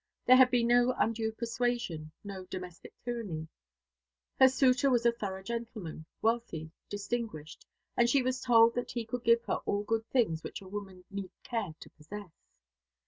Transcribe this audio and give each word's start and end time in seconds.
There 0.25 0.35
had 0.37 0.49
been 0.49 0.65
no 0.65 0.95
undue 0.97 1.31
persuasion, 1.31 2.11
no 2.23 2.43
domestic 2.45 2.91
tyranny. 3.03 3.47
Her 4.39 4.49
suitor 4.49 4.89
was 4.89 5.05
a 5.05 5.11
thorough 5.11 5.43
gentleman, 5.43 6.07
wealthy, 6.23 6.71
distinguished, 6.89 7.67
and 7.95 8.09
she 8.09 8.23
was 8.23 8.41
told 8.41 8.73
that 8.73 8.89
he 8.89 9.05
could 9.05 9.23
give 9.23 9.43
her 9.43 9.57
all 9.67 9.83
good 9.83 10.09
things 10.09 10.41
which 10.43 10.59
a 10.59 10.67
woman 10.67 11.03
need 11.11 11.29
care 11.43 11.75
to 11.79 11.89
possess. 11.91 12.31